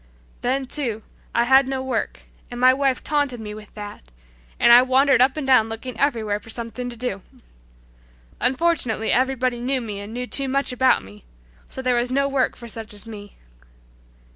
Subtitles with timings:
[0.41, 1.03] Then too,
[1.35, 4.11] I had no work, and my wife taunted me with that,
[4.59, 7.21] and I wandered up and down looking everywhere for something to do.
[8.39, 11.23] Unfortunately everybody knew me and knew too much about me,
[11.69, 13.35] so there was no work for such as me."